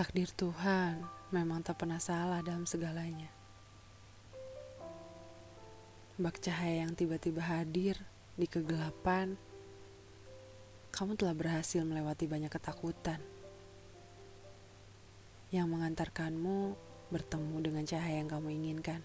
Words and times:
Takdir 0.00 0.32
Tuhan 0.32 1.04
memang 1.28 1.60
tak 1.60 1.84
pernah 1.84 2.00
salah 2.00 2.40
dalam 2.40 2.64
segalanya. 2.64 3.28
Bak 6.16 6.40
cahaya 6.40 6.88
yang 6.88 6.96
tiba-tiba 6.96 7.44
hadir 7.44 8.00
di 8.32 8.48
kegelapan, 8.48 9.36
kamu 10.88 11.20
telah 11.20 11.36
berhasil 11.36 11.84
melewati 11.84 12.24
banyak 12.24 12.48
ketakutan 12.48 13.20
yang 15.52 15.68
mengantarkanmu 15.68 16.80
bertemu 17.12 17.56
dengan 17.60 17.84
cahaya 17.84 18.24
yang 18.24 18.32
kamu 18.32 18.56
inginkan. 18.56 19.04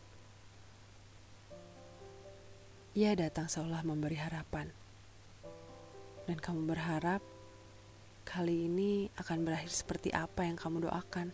Ia 2.95 3.19
datang 3.19 3.51
seolah 3.51 3.83
memberi 3.83 4.15
harapan, 4.15 4.71
dan 6.23 6.39
kamu 6.39 6.71
berharap 6.71 7.19
kali 8.25 8.65
ini 8.65 9.05
akan 9.21 9.45
berakhir 9.45 9.69
seperti 9.69 10.09
apa 10.09 10.43
yang 10.43 10.57
kamu 10.57 10.89
doakan. 10.89 11.29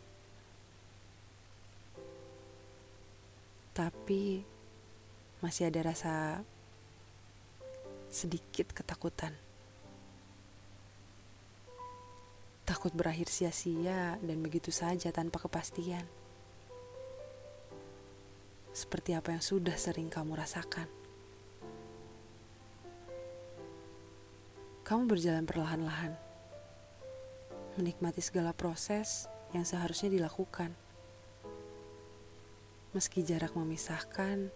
Tapi 3.72 4.44
masih 5.40 5.72
ada 5.72 5.88
rasa 5.88 6.44
sedikit 8.12 8.76
ketakutan. 8.76 9.32
Takut 12.68 12.92
berakhir 12.92 13.32
sia-sia 13.32 14.20
dan 14.20 14.38
begitu 14.44 14.70
saja 14.70 15.10
tanpa 15.16 15.40
kepastian. 15.40 16.04
Seperti 18.76 19.16
apa 19.16 19.36
yang 19.36 19.44
sudah 19.44 19.76
sering 19.80 20.12
kamu 20.12 20.36
rasakan. 20.36 20.88
Kamu 24.84 25.08
berjalan 25.08 25.48
perlahan-lahan 25.48 26.31
menikmati 27.80 28.20
segala 28.20 28.52
proses 28.52 29.32
yang 29.56 29.64
seharusnya 29.64 30.12
dilakukan. 30.12 30.76
Meski 32.92 33.24
jarak 33.24 33.56
memisahkan, 33.56 34.52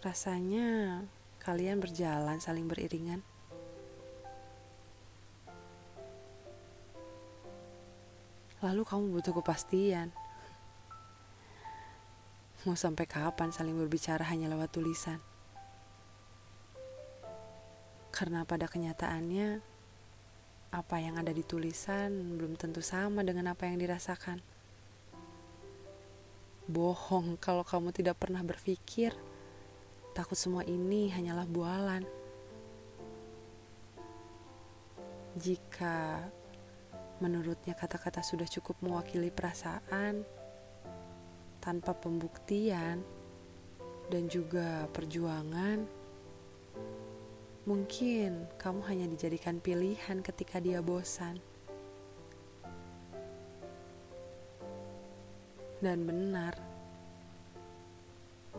rasanya 0.00 1.04
kalian 1.42 1.76
berjalan 1.82 2.40
saling 2.40 2.64
beriringan. 2.64 3.20
Lalu 8.62 8.82
kamu 8.86 9.04
butuh 9.18 9.34
kepastian. 9.42 10.14
Mau 12.62 12.78
sampai 12.78 13.10
kapan 13.10 13.50
saling 13.50 13.74
berbicara 13.74 14.22
hanya 14.30 14.46
lewat 14.46 14.70
tulisan? 14.70 15.18
Karena 18.14 18.46
pada 18.46 18.70
kenyataannya, 18.70 19.71
apa 20.72 20.96
yang 20.96 21.20
ada 21.20 21.28
di 21.28 21.44
tulisan 21.44 22.40
belum 22.40 22.56
tentu 22.56 22.80
sama 22.80 23.20
dengan 23.20 23.52
apa 23.52 23.68
yang 23.68 23.76
dirasakan. 23.76 24.40
Bohong 26.64 27.36
kalau 27.36 27.60
kamu 27.60 27.92
tidak 27.92 28.16
pernah 28.16 28.40
berpikir 28.40 29.12
takut 30.16 30.36
semua 30.36 30.64
ini 30.64 31.12
hanyalah 31.12 31.44
bualan. 31.44 32.04
Jika 35.36 36.24
menurutnya 37.20 37.76
kata-kata 37.76 38.24
sudah 38.24 38.48
cukup 38.48 38.80
mewakili 38.80 39.28
perasaan 39.28 40.24
tanpa 41.60 41.92
pembuktian 41.92 43.04
dan 44.08 44.24
juga 44.28 44.88
perjuangan, 44.92 45.84
Mungkin 47.62 48.58
kamu 48.58 48.82
hanya 48.90 49.06
dijadikan 49.06 49.62
pilihan 49.62 50.18
ketika 50.18 50.58
dia 50.58 50.82
bosan. 50.82 51.38
Dan 55.78 56.02
benar, 56.02 56.58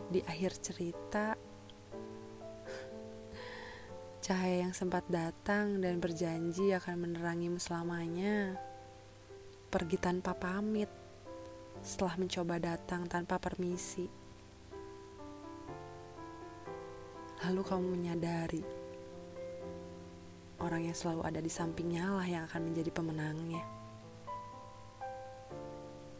di 0.08 0.24
akhir 0.24 0.56
cerita, 0.56 1.36
cahaya 4.24 4.64
yang 4.64 4.72
sempat 4.72 5.04
datang 5.12 5.84
dan 5.84 6.00
berjanji 6.00 6.72
akan 6.72 7.04
menerangimu 7.04 7.60
selamanya 7.60 8.56
pergi 9.68 10.00
tanpa 10.00 10.32
pamit 10.32 10.88
setelah 11.84 12.16
mencoba 12.16 12.56
datang 12.56 13.04
tanpa 13.04 13.36
permisi. 13.36 14.08
Lalu 17.44 17.60
kamu 17.60 17.84
menyadari 17.84 18.83
orang 20.64 20.88
yang 20.88 20.96
selalu 20.96 21.22
ada 21.28 21.40
di 21.44 21.52
sampingnya 21.52 22.08
lah 22.08 22.24
yang 22.24 22.48
akan 22.48 22.72
menjadi 22.72 22.90
pemenangnya. 22.90 23.62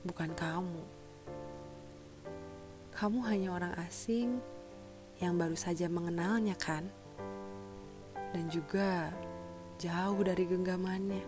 Bukan 0.05 0.31
kamu. 0.37 0.85
Kamu 2.93 3.19
hanya 3.27 3.49
orang 3.57 3.75
asing 3.89 4.39
yang 5.19 5.41
baru 5.41 5.57
saja 5.57 5.89
mengenalnya 5.89 6.53
kan? 6.61 6.85
Dan 8.37 8.53
juga 8.53 9.09
jauh 9.81 10.21
dari 10.21 10.45
genggamannya. 10.45 11.25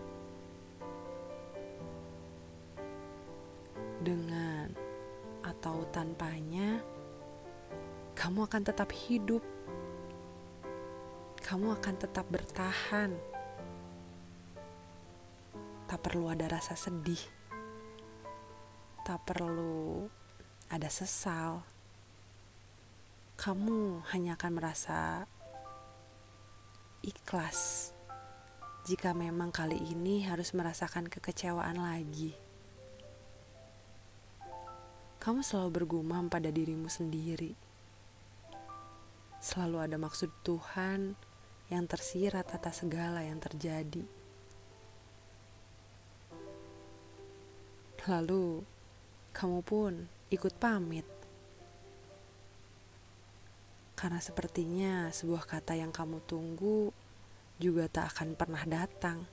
Dengan 4.05 4.69
atau 5.41 5.81
tanpanya, 5.89 6.79
kamu 8.13 8.45
akan 8.45 8.61
tetap 8.61 8.93
hidup 8.93 9.41
kamu 11.47 11.79
akan 11.79 11.95
tetap 11.95 12.27
bertahan. 12.27 13.15
Tak 15.87 15.99
perlu 16.03 16.27
ada 16.27 16.43
rasa 16.51 16.75
sedih, 16.75 17.23
tak 19.07 19.23
perlu 19.23 20.11
ada 20.67 20.91
sesal. 20.91 21.63
Kamu 23.39 24.03
hanya 24.11 24.35
akan 24.35 24.51
merasa 24.51 25.23
ikhlas 26.99 27.95
jika 28.83 29.15
memang 29.15 29.55
kali 29.55 29.79
ini 29.79 30.27
harus 30.27 30.51
merasakan 30.51 31.07
kekecewaan 31.07 31.79
lagi. 31.79 32.35
Kamu 35.23 35.39
selalu 35.39 35.79
bergumam 35.79 36.27
pada 36.27 36.51
dirimu 36.51 36.91
sendiri. 36.91 37.55
Selalu 39.39 39.77
ada 39.79 39.95
maksud 39.95 40.33
Tuhan 40.43 41.15
yang 41.67 41.83
tersirat 41.83 42.47
atas 42.55 42.83
segala 42.83 43.23
yang 43.23 43.43
terjadi. 43.43 44.07
Lalu, 48.07 48.63
kamu 49.35 49.59
pun 49.67 49.93
ikut 50.31 50.55
pamit. 50.55 51.03
Karena 53.99 54.23
sepertinya 54.23 55.11
sebuah 55.11 55.43
kata 55.43 55.75
yang 55.75 55.91
kamu 55.91 56.23
tunggu 56.23 56.95
juga 57.59 57.91
tak 57.91 58.15
akan 58.15 58.39
pernah 58.39 58.63
datang. 58.63 59.27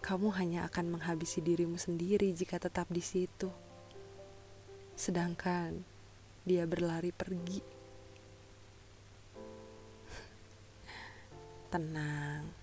Kamu 0.00 0.32
hanya 0.40 0.64
akan 0.64 0.96
menghabisi 0.96 1.44
dirimu 1.44 1.76
sendiri 1.76 2.32
jika 2.32 2.56
tetap 2.56 2.88
di 2.88 3.04
situ. 3.04 3.52
Sedangkan 4.96 5.84
dia 6.48 6.64
berlari 6.64 7.12
pergi. 7.12 7.83
Tenang, 11.74 12.54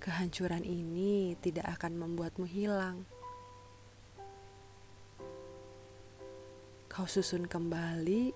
kehancuran 0.00 0.64
ini 0.64 1.36
tidak 1.44 1.76
akan 1.76 2.00
membuatmu 2.00 2.48
hilang. 2.48 3.04
Kau 6.88 7.04
susun 7.04 7.44
kembali 7.44 8.32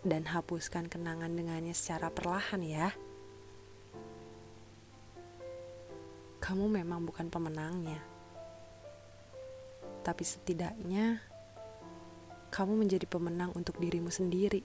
dan 0.00 0.24
hapuskan 0.32 0.88
kenangan 0.88 1.36
dengannya 1.36 1.76
secara 1.76 2.08
perlahan, 2.08 2.64
ya. 2.64 2.88
Kamu 6.40 6.64
memang 6.64 7.04
bukan 7.04 7.28
pemenangnya, 7.28 8.00
tapi 10.00 10.24
setidaknya 10.24 11.20
kamu 12.48 12.80
menjadi 12.80 13.04
pemenang 13.04 13.52
untuk 13.52 13.76
dirimu 13.76 14.08
sendiri 14.08 14.64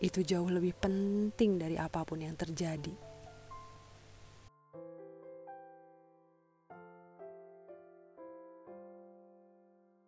itu 0.00 0.20
jauh 0.20 0.48
lebih 0.48 0.76
penting 0.76 1.56
dari 1.56 1.80
apa 1.80 2.04
pun 2.04 2.20
yang 2.20 2.36
terjadi. 2.36 3.15